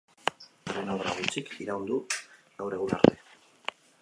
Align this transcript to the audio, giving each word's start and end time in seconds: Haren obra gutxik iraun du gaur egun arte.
Haren 0.69 0.89
obra 0.93 1.13
gutxik 1.19 1.53
iraun 1.67 1.87
du 1.91 2.01
gaur 2.63 2.79
egun 2.79 2.97
arte. 2.99 3.15